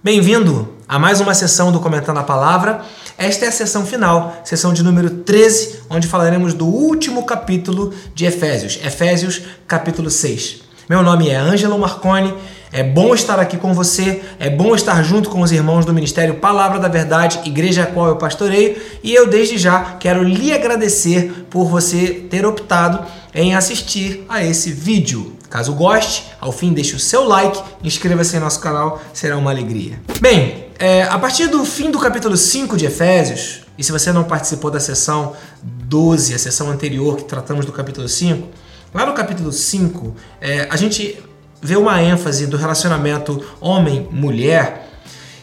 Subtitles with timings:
[0.00, 2.82] Bem-vindo a mais uma sessão do Comentando a Palavra.
[3.18, 8.24] Esta é a sessão final, sessão de número 13, onde falaremos do último capítulo de
[8.24, 10.62] Efésios, Efésios capítulo 6.
[10.88, 12.32] Meu nome é Ângelo Marconi,
[12.70, 16.36] é bom estar aqui com você, é bom estar junto com os irmãos do Ministério
[16.36, 21.46] Palavra da Verdade, igreja a qual eu pastoreio, e eu desde já quero lhe agradecer
[21.50, 23.04] por você ter optado
[23.34, 25.37] em assistir a esse vídeo.
[25.50, 30.00] Caso goste, ao fim deixe o seu like, inscreva-se em nosso canal, será uma alegria.
[30.20, 34.24] Bem, é, a partir do fim do capítulo 5 de Efésios, e se você não
[34.24, 38.48] participou da sessão 12, a sessão anterior que tratamos do capítulo 5,
[38.92, 41.22] lá no capítulo 5, é, a gente
[41.62, 44.87] vê uma ênfase do relacionamento homem-mulher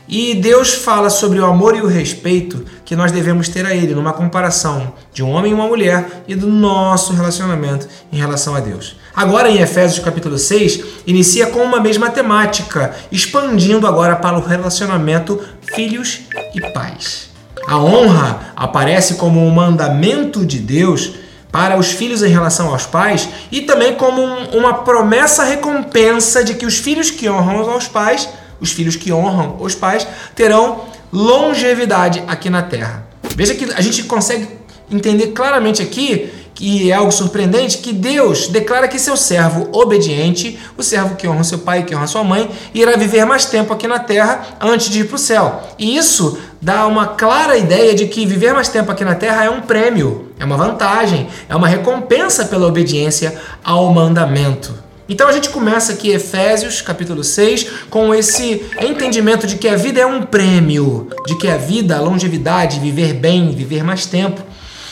[0.08, 3.96] e Deus fala sobre o amor e o respeito que nós devemos ter a Ele,
[3.96, 8.60] numa comparação de um homem e uma mulher e do nosso relacionamento em relação a
[8.60, 8.96] Deus.
[9.16, 15.42] Agora, em Efésios capítulo 6, inicia com uma mesma temática, expandindo agora para o relacionamento
[15.74, 16.22] filhos
[16.54, 17.30] e pais.
[17.68, 21.14] A honra aparece como um mandamento de Deus
[21.52, 26.54] para os filhos em relação aos pais e também como um, uma promessa recompensa de
[26.54, 28.28] que os filhos que honram aos pais
[28.60, 33.08] os filhos que honram os pais terão longevidade aqui na terra.
[33.36, 34.48] Veja que a gente consegue
[34.90, 40.82] entender claramente aqui que é algo surpreendente que Deus declara que seu servo obediente, o
[40.82, 43.86] servo que honra seu pai e que honra sua mãe, irá viver mais tempo aqui
[43.88, 45.62] na terra antes de ir para o céu.
[45.78, 49.50] E isso dá uma clara ideia de que viver mais tempo aqui na terra é
[49.50, 54.85] um prêmio, é uma vantagem, é uma recompensa pela obediência ao mandamento.
[55.08, 60.00] Então a gente começa aqui Efésios, capítulo 6, com esse entendimento de que a vida
[60.00, 64.42] é um prêmio, de que a vida, a longevidade, viver bem, viver mais tempo,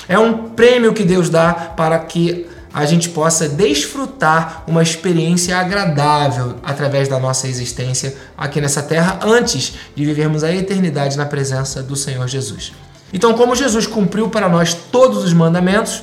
[0.07, 6.55] é um prêmio que Deus dá para que a gente possa desfrutar uma experiência agradável
[6.63, 11.95] através da nossa existência aqui nessa terra antes de vivermos a eternidade na presença do
[11.95, 12.71] Senhor Jesus.
[13.11, 16.01] Então, como Jesus cumpriu para nós todos os mandamentos,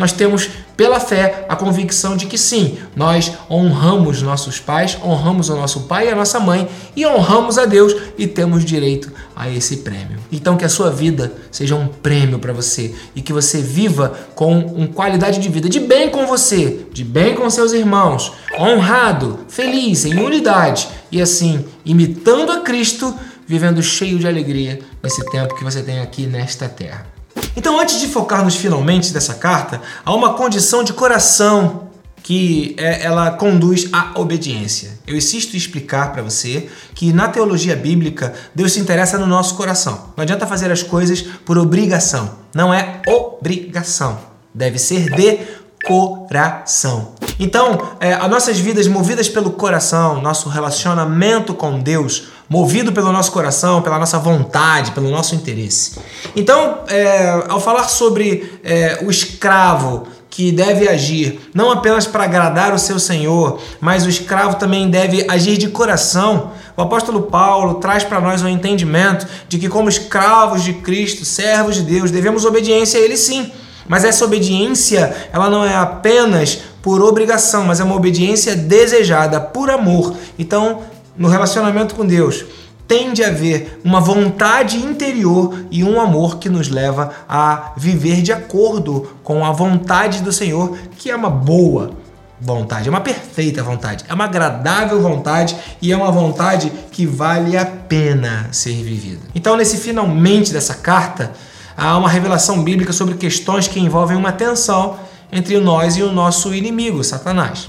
[0.00, 5.54] nós temos pela fé a convicção de que sim, nós honramos nossos pais, honramos o
[5.54, 6.66] nosso pai e a nossa mãe
[6.96, 10.18] e honramos a Deus e temos direito a esse prêmio.
[10.32, 14.58] Então que a sua vida seja um prêmio para você e que você viva com
[14.58, 20.06] uma qualidade de vida de bem com você, de bem com seus irmãos, honrado, feliz,
[20.06, 23.14] em unidade e assim imitando a Cristo,
[23.46, 27.19] vivendo cheio de alegria nesse tempo que você tem aqui nesta terra.
[27.56, 31.90] Então, antes de focar nos finalmente dessa carta, há uma condição de coração
[32.22, 34.98] que é, ela conduz à obediência.
[35.06, 39.56] Eu insisto em explicar para você que na teologia bíblica Deus se interessa no nosso
[39.56, 40.12] coração.
[40.16, 42.38] Não adianta fazer as coisas por obrigação.
[42.54, 44.18] Não é obrigação.
[44.54, 45.40] Deve ser de
[45.84, 47.14] coração.
[47.38, 53.30] Então, é, as nossas vidas movidas pelo coração, nosso relacionamento com Deus, movido pelo nosso
[53.30, 56.00] coração, pela nossa vontade, pelo nosso interesse.
[56.34, 62.74] Então, é, ao falar sobre é, o escravo que deve agir não apenas para agradar
[62.74, 66.50] o seu senhor, mas o escravo também deve agir de coração.
[66.76, 71.24] O apóstolo Paulo traz para nós o um entendimento de que, como escravos de Cristo,
[71.24, 73.52] servos de Deus, devemos obediência a Ele sim.
[73.86, 79.70] Mas essa obediência, ela não é apenas por obrigação, mas é uma obediência desejada por
[79.70, 80.14] amor.
[80.38, 80.80] Então,
[81.16, 82.44] no relacionamento com Deus,
[82.86, 88.32] tende a haver uma vontade interior e um amor que nos leva a viver de
[88.32, 91.92] acordo com a vontade do Senhor, que é uma boa
[92.40, 97.56] vontade, é uma perfeita vontade, é uma agradável vontade e é uma vontade que vale
[97.56, 99.20] a pena ser vivida.
[99.34, 101.32] Então, nesse finalmente dessa carta,
[101.76, 104.98] há uma revelação bíblica sobre questões que envolvem uma tensão
[105.30, 107.68] entre nós e o nosso inimigo, Satanás.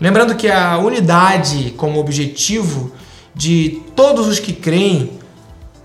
[0.00, 2.92] Lembrando que a unidade como objetivo
[3.34, 5.18] de todos os que creem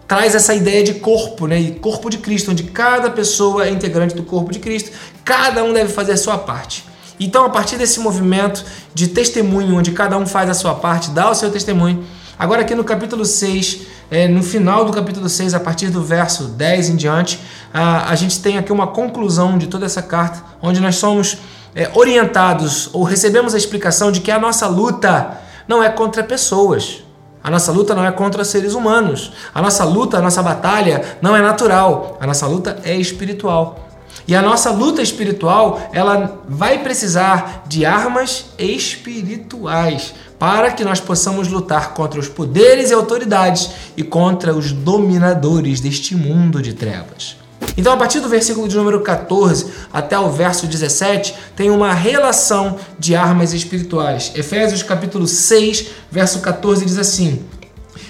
[0.07, 1.59] traz essa ideia de corpo, né?
[1.59, 4.91] E corpo de Cristo, onde cada pessoa é integrante do corpo de Cristo,
[5.23, 6.85] cada um deve fazer a sua parte.
[7.19, 8.63] Então, a partir desse movimento
[8.93, 12.05] de testemunho, onde cada um faz a sua parte, dá o seu testemunho,
[12.37, 13.79] Agora, aqui no capítulo 6,
[14.11, 17.39] é, no final do capítulo 6, a partir do verso 10 em diante,
[17.73, 21.37] a, a gente tem aqui uma conclusão de toda essa carta, onde nós somos
[21.75, 25.37] é, orientados ou recebemos a explicação de que a nossa luta
[25.67, 27.03] não é contra pessoas.
[27.43, 29.33] A nossa luta não é contra seres humanos.
[29.53, 32.17] A nossa luta, a nossa batalha não é natural.
[32.19, 33.85] A nossa luta é espiritual.
[34.27, 41.47] E a nossa luta espiritual, ela vai precisar de armas espirituais para que nós possamos
[41.47, 47.37] lutar contra os poderes e autoridades e contra os dominadores deste mundo de trevas.
[47.77, 52.77] Então, a partir do versículo de número 14 até o verso 17, tem uma relação
[52.97, 54.31] de armas espirituais.
[54.35, 57.43] Efésios capítulo 6, verso 14 diz assim: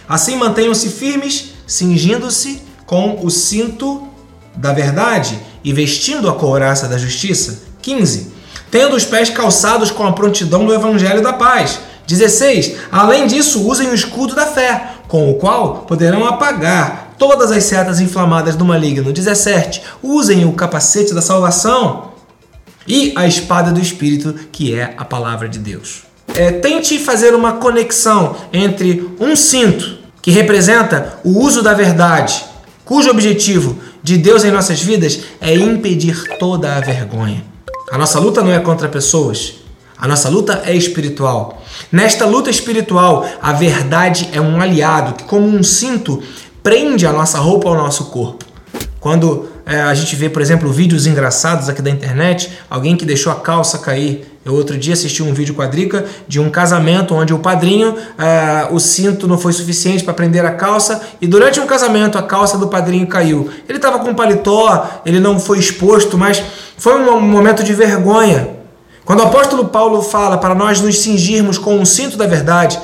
[0.07, 4.07] Assim mantenham-se firmes, cingindo-se com o cinto
[4.55, 7.63] da verdade e vestindo a couraça da justiça.
[7.81, 8.33] 15.
[8.69, 11.79] Tendo os pés calçados com a prontidão do evangelho da paz.
[12.07, 12.75] 16.
[12.91, 17.99] Além disso, usem o escudo da fé, com o qual poderão apagar todas as setas
[17.99, 19.11] inflamadas do maligno.
[19.11, 19.81] 17.
[20.01, 22.13] Usem o capacete da salvação
[22.87, 26.03] e a espada do Espírito, que é a palavra de Deus.
[26.33, 32.43] É, tente fazer uma conexão entre um cinto, que representa o uso da verdade,
[32.83, 37.43] cujo objetivo de Deus em nossas vidas é impedir toda a vergonha.
[37.91, 39.55] A nossa luta não é contra pessoas,
[39.97, 41.63] a nossa luta é espiritual.
[41.91, 46.21] Nesta luta espiritual, a verdade é um aliado que, como um cinto,
[46.65, 48.43] prende a nossa roupa ao nosso corpo.
[48.99, 53.31] Quando é, a gente vê, por exemplo, vídeos engraçados aqui da internet, alguém que deixou
[53.31, 54.25] a calça cair.
[54.43, 57.95] Eu outro dia assisti um vídeo com a Drica de um casamento onde o padrinho,
[58.17, 62.23] é, o cinto não foi suficiente para prender a calça e durante um casamento a
[62.23, 63.47] calça do padrinho caiu.
[63.69, 66.41] Ele estava com paletó, ele não foi exposto, mas
[66.79, 68.49] foi um momento de vergonha.
[69.05, 72.79] Quando o apóstolo Paulo fala para nós nos cingirmos com o cinto da verdade,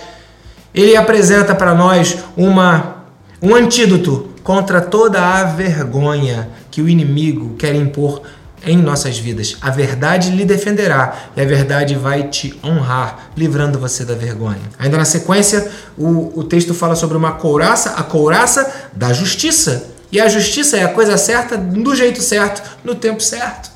[0.72, 3.01] ele apresenta para nós uma
[3.42, 8.22] um antídoto contra toda a vergonha que o inimigo quer impor
[8.64, 9.58] em nossas vidas.
[9.60, 14.62] A verdade lhe defenderá e a verdade vai te honrar, livrando você da vergonha.
[14.78, 19.88] Ainda na sequência, o, o texto fala sobre uma couraça, a couraça da justiça.
[20.12, 23.72] E a justiça é a coisa certa, do jeito certo, no tempo certo.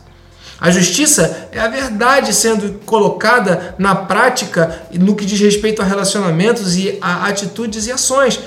[0.60, 6.78] A justiça é a verdade sendo colocada na prática no que diz respeito a relacionamentos
[6.78, 8.40] e a atitudes e ações.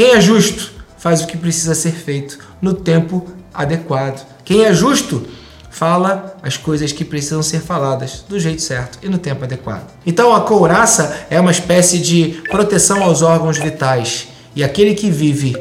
[0.00, 4.26] Quem é justo faz o que precisa ser feito no tempo adequado.
[4.46, 5.26] Quem é justo
[5.70, 9.92] fala as coisas que precisam ser faladas do jeito certo e no tempo adequado.
[10.06, 14.28] Então a couraça é uma espécie de proteção aos órgãos vitais.
[14.56, 15.54] E aquele que vive,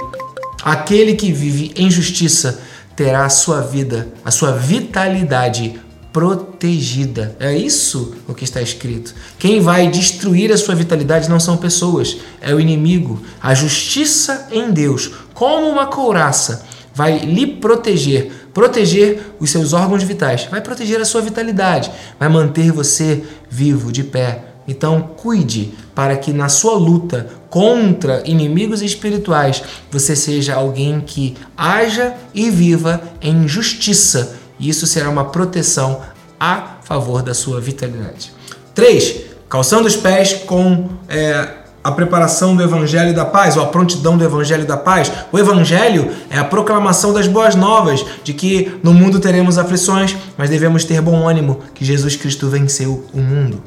[0.64, 2.62] aquele que vive em justiça
[2.96, 7.36] terá a sua vida, a sua vitalidade protegida.
[7.40, 9.14] É isso o que está escrito.
[9.38, 13.22] Quem vai destruir a sua vitalidade não são pessoas, é o inimigo.
[13.42, 20.46] A justiça em Deus, como uma couraça, vai lhe proteger, proteger os seus órgãos vitais,
[20.46, 24.46] vai proteger a sua vitalidade, vai manter você vivo, de pé.
[24.68, 32.14] Então, cuide para que na sua luta contra inimigos espirituais você seja alguém que haja
[32.36, 36.02] e viva em justiça e isso será uma proteção
[36.40, 38.32] a favor da sua vitalidade.
[38.76, 39.22] 3.
[39.50, 44.24] Calçando os pés com é, a preparação do Evangelho da Paz, ou a prontidão do
[44.24, 45.12] Evangelho da Paz.
[45.32, 50.50] O Evangelho é a proclamação das boas novas, de que no mundo teremos aflições, mas
[50.50, 53.62] devemos ter bom ânimo, que Jesus Cristo venceu o mundo.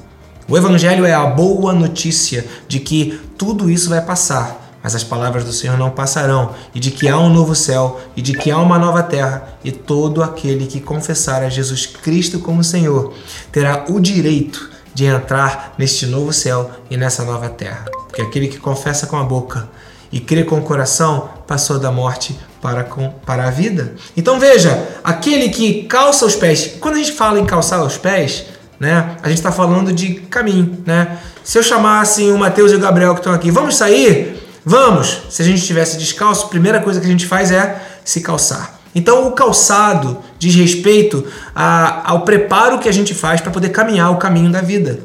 [0.49, 5.45] O Evangelho é a boa notícia de que tudo isso vai passar, mas as palavras
[5.45, 8.59] do Senhor não passarão, e de que há um novo céu, e de que há
[8.59, 13.15] uma nova terra, e todo aquele que confessar a Jesus Cristo como Senhor
[13.53, 17.85] terá o direito de entrar neste novo céu e nessa nova terra.
[18.09, 19.69] Porque aquele que confessa com a boca
[20.11, 23.95] e crê com o coração passou da morte para, com, para a vida.
[24.17, 28.45] Então veja, aquele que calça os pés, quando a gente fala em calçar os pés,
[28.79, 30.83] né, a gente está falando de caminho.
[30.85, 31.19] Né?
[31.43, 34.42] Se eu chamasse o Mateus e o Gabriel que estão aqui, vamos sair?
[34.65, 35.23] Vamos!
[35.31, 38.81] Se a gente estivesse descalço, a primeira coisa que a gente faz é se calçar.
[38.95, 44.11] Então, o calçado diz respeito a, ao preparo que a gente faz para poder caminhar
[44.11, 45.01] o caminho da vida.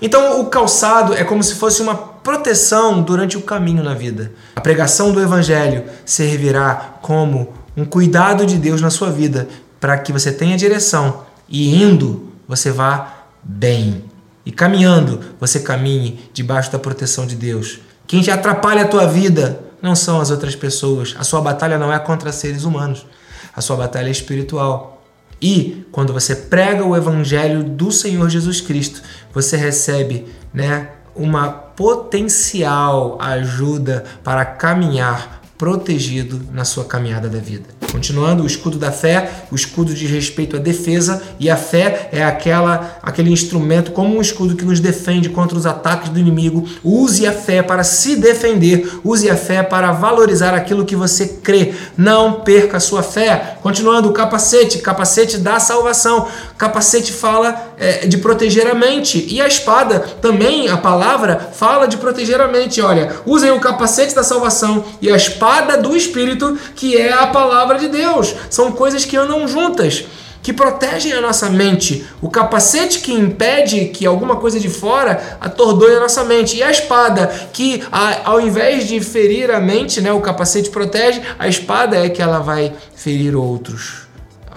[0.00, 4.32] Então, o calçado é como se fosse uma proteção durante o caminho na vida.
[4.56, 9.48] A pregação do Evangelho servirá como um cuidado de Deus na sua vida
[9.78, 14.04] para que você tenha direção e indo você vá bem.
[14.44, 17.78] E caminhando, você caminhe debaixo da proteção de Deus.
[18.06, 21.14] Quem te atrapalha a tua vida não são as outras pessoas.
[21.18, 23.06] A sua batalha não é contra seres humanos.
[23.54, 25.02] A sua batalha é espiritual.
[25.40, 29.02] E quando você prega o evangelho do Senhor Jesus Cristo,
[29.34, 37.81] você recebe, né, uma potencial ajuda para caminhar protegido na sua caminhada da vida.
[37.92, 42.24] Continuando, o escudo da fé, o escudo de respeito à defesa, e a fé é
[42.24, 46.66] aquela aquele instrumento como um escudo que nos defende contra os ataques do inimigo.
[46.82, 51.74] Use a fé para se defender, use a fé para valorizar aquilo que você crê.
[51.94, 53.58] Não perca a sua fé.
[53.62, 56.26] Continuando, o capacete, capacete da salvação.
[56.62, 61.96] Capacete fala é, de proteger a mente, e a espada também, a palavra, fala de
[61.96, 62.80] proteger a mente.
[62.80, 67.80] Olha, usem o capacete da salvação e a espada do Espírito, que é a palavra
[67.80, 68.32] de Deus.
[68.48, 70.04] São coisas que andam juntas.
[70.42, 75.94] que protegem a nossa mente, o capacete que impede que alguma coisa de fora atordoe
[75.94, 77.82] a nossa mente, e a espada que,
[78.24, 82.40] ao invés de ferir a mente, né, o capacete protege, a espada é que ela
[82.40, 84.11] vai ferir outros.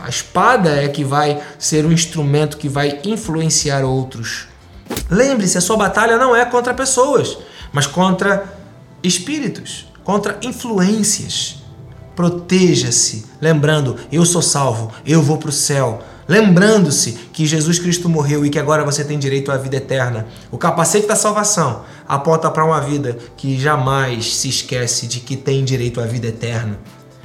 [0.06, 4.46] A espada é que vai ser um instrumento que vai influenciar outros.
[5.10, 7.40] Lembre-se, a sua batalha não é contra pessoas,
[7.74, 8.54] mas contra
[9.02, 11.56] espíritos, contra influências.
[12.16, 16.04] Proteja-se, lembrando, eu sou salvo, eu vou para o céu.
[16.28, 20.28] Lembrando-se que Jesus Cristo morreu e que agora você tem direito à vida eterna.
[20.52, 25.66] O capacete da salvação aponta para uma vida que jamais se esquece de que tem
[25.66, 26.80] direito à vida eterna.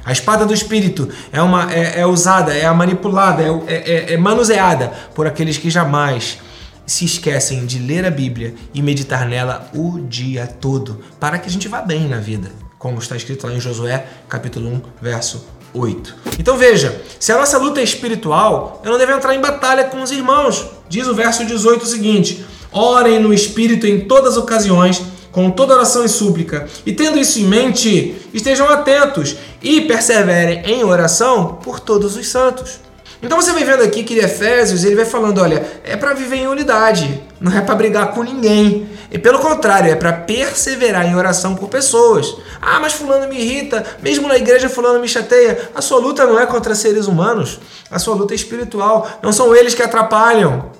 [0.04, 4.92] A espada do Espírito é, uma, é, é usada, é manipulada, é, é, é manuseada
[5.14, 6.38] por aqueles que jamais
[6.86, 11.50] se esquecem de ler a Bíblia e meditar nela o dia todo, para que a
[11.50, 16.16] gente vá bem na vida, como está escrito lá em Josué, capítulo 1, verso 8.
[16.38, 20.02] Então veja, se a nossa luta é espiritual, eu não devo entrar em batalha com
[20.02, 20.66] os irmãos.
[20.88, 25.74] Diz o verso 18 o seguinte: Orem no Espírito em todas as ocasiões, com toda
[25.74, 31.78] oração e súplica, e tendo isso em mente, estejam atentos e perseverem em oração por
[31.80, 32.80] todos os santos.
[33.22, 36.46] Então você vai vendo aqui que Efésios ele vai falando, olha, é para viver em
[36.46, 38.88] unidade, não é para brigar com ninguém.
[39.10, 42.34] E pelo contrário, é para perseverar em oração por pessoas.
[42.62, 45.70] Ah, mas fulano me irrita, mesmo na igreja fulano me chateia.
[45.74, 47.60] A sua luta não é contra seres humanos,
[47.90, 49.10] a sua luta é espiritual.
[49.22, 50.70] Não são eles que atrapalham.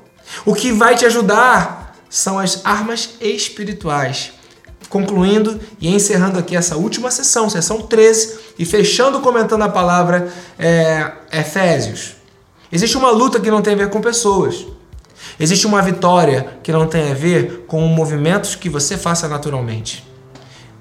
[0.46, 4.32] O que vai te ajudar são as armas espirituais.
[4.90, 10.28] Concluindo e encerrando aqui essa última sessão, sessão 13, e fechando comentando a palavra
[10.58, 12.16] é, Efésios.
[12.70, 14.66] Existe uma luta que não tem a ver com pessoas.
[15.38, 20.04] Existe uma vitória que não tem a ver com movimentos que você faça naturalmente.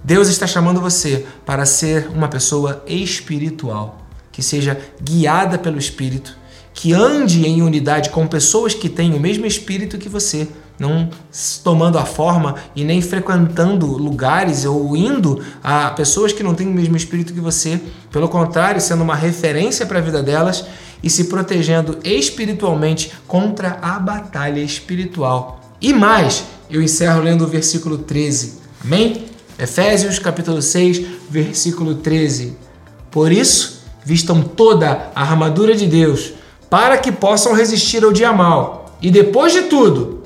[0.03, 3.99] Deus está chamando você para ser uma pessoa espiritual,
[4.31, 6.35] que seja guiada pelo Espírito,
[6.73, 10.47] que ande em unidade com pessoas que têm o mesmo espírito que você,
[10.79, 11.09] não
[11.63, 16.71] tomando a forma e nem frequentando lugares ou indo a pessoas que não têm o
[16.71, 17.79] mesmo espírito que você,
[18.11, 20.65] pelo contrário, sendo uma referência para a vida delas
[21.03, 25.59] e se protegendo espiritualmente contra a batalha espiritual.
[25.81, 28.59] E mais, eu encerro lendo o versículo 13.
[28.83, 29.25] Amém?
[29.57, 32.57] Efésios capítulo 6, versículo 13.
[33.11, 36.33] Por isso, vistam toda a armadura de Deus,
[36.69, 40.18] para que possam resistir ao dia mal e depois de tudo,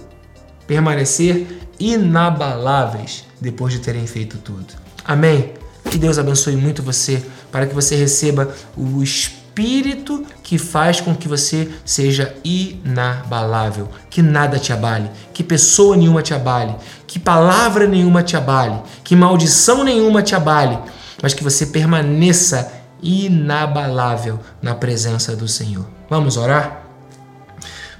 [0.68, 4.74] permanecer inabaláveis depois de terem feito tudo.
[5.04, 5.54] Amém.
[5.90, 11.28] Que Deus abençoe muito você, para que você receba o Espírito que faz com que
[11.28, 18.24] você seja inabalável, que nada te abale, que pessoa nenhuma te abale, que palavra nenhuma
[18.24, 20.80] te abale, que maldição nenhuma te abale,
[21.22, 25.86] mas que você permaneça inabalável na presença do Senhor.
[26.10, 26.83] Vamos orar?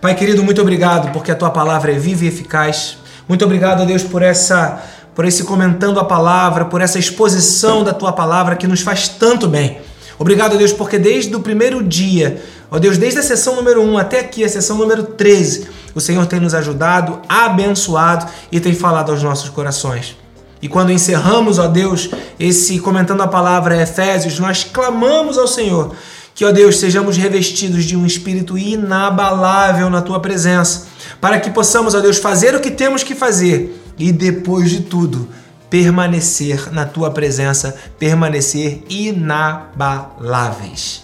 [0.04, 2.98] Pai querido, muito obrigado porque a tua palavra é viva e eficaz.
[3.26, 4.84] Muito obrigado, Deus, por essa
[5.16, 9.48] por esse comentando a palavra, por essa exposição da tua palavra que nos faz tanto
[9.48, 9.80] bem.
[10.20, 14.20] Obrigado, Deus, porque desde o primeiro dia, ó Deus, desde a sessão número 1 até
[14.20, 19.24] aqui, a sessão número 13, o Senhor tem nos ajudado, abençoado e tem falado aos
[19.24, 20.18] nossos corações.
[20.62, 25.96] E quando encerramos, ó Deus, esse comentando a palavra Efésios, nós clamamos ao Senhor
[26.36, 30.88] que, ó Deus, sejamos revestidos de um espírito inabalável na tua presença,
[31.22, 35.28] para que possamos, ó Deus, fazer o que temos que fazer e depois de tudo,
[35.70, 41.04] permanecer na tua presença, permanecer inabaláveis.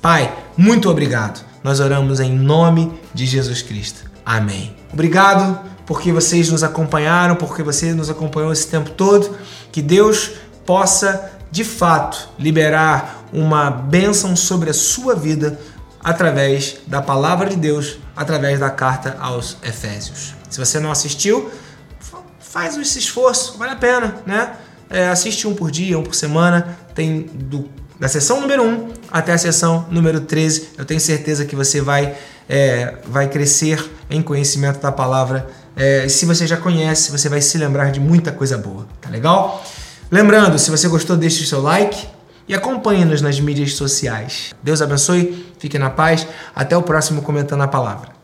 [0.00, 1.44] Pai, muito obrigado.
[1.62, 4.10] Nós oramos em nome de Jesus Cristo.
[4.24, 4.74] Amém.
[4.92, 9.36] Obrigado porque vocês nos acompanharam, porque você nos acompanhou esse tempo todo.
[9.72, 10.30] Que Deus
[10.64, 15.58] possa, de fato, liberar uma bênção sobre a sua vida
[16.02, 20.34] através da palavra de Deus, através da carta aos Efésios.
[20.48, 21.50] Se você não assistiu,
[22.40, 24.52] faz esse esforço, vale a pena, né?
[24.88, 27.68] É, assiste um por dia, um por semana, tem do,
[27.98, 30.70] da sessão número 1 até a sessão número 13.
[30.76, 32.16] Eu tenho certeza que você vai,
[32.48, 35.48] é, vai crescer em conhecimento da palavra.
[35.76, 39.64] É, se você já conhece, você vai se lembrar de muita coisa boa, tá legal?
[40.10, 42.08] Lembrando, se você gostou, deixe o seu like
[42.50, 44.52] e acompanhe-nos nas mídias sociais.
[44.60, 46.26] Deus abençoe, fique na paz.
[46.52, 48.19] Até o próximo Comentando a Palavra.